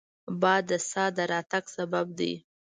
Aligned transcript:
باد 0.41 0.63
د 0.69 0.71
سا 0.89 1.03
د 1.15 1.17
راتګ 1.31 1.63
سبب 1.75 2.05
دی 2.19 2.33